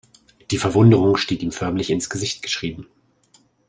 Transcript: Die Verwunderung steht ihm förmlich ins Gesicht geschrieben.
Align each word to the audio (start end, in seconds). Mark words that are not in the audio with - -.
Die 0.49 0.57
Verwunderung 0.57 1.15
steht 1.15 1.43
ihm 1.43 1.51
förmlich 1.51 1.91
ins 1.91 2.09
Gesicht 2.09 2.41
geschrieben. 2.41 2.87